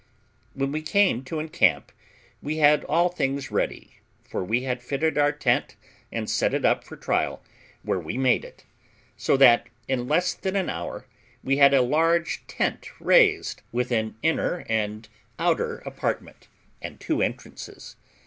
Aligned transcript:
When 0.55 0.71
we 0.71 0.81
came 0.81 1.23
to 1.25 1.37
encamp, 1.39 1.91
we 2.41 2.57
had 2.57 2.83
all 2.85 3.09
things 3.09 3.51
ready, 3.51 3.99
for 4.27 4.43
we 4.43 4.63
had 4.63 4.81
fitted 4.81 5.15
our 5.15 5.31
tent, 5.31 5.75
and 6.11 6.27
set 6.27 6.55
it 6.55 6.65
up 6.65 6.83
for 6.83 6.95
trial, 6.97 7.43
where 7.83 7.99
we 7.99 8.17
made 8.17 8.43
it; 8.43 8.63
so 9.15 9.37
that, 9.37 9.67
in 9.87 10.07
less 10.07 10.33
than 10.33 10.55
an 10.55 10.71
hour, 10.71 11.05
we 11.43 11.57
had 11.57 11.75
a 11.75 11.83
large 11.83 12.47
tent 12.47 12.89
raised, 12.99 13.61
with 13.71 13.91
an 13.91 14.15
inner 14.23 14.65
and 14.67 15.07
outer 15.37 15.77
apartment, 15.85 16.47
and 16.81 16.99
two 16.99 17.21
entrances. 17.21 17.95